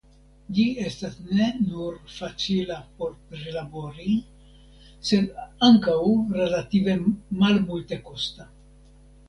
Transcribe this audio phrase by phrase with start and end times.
[0.59, 4.17] Ĝi estas ne nur facila por prilabori
[5.11, 5.29] sed
[5.69, 6.01] ankaŭ
[6.41, 6.99] relative
[7.45, 8.51] malmultekosta.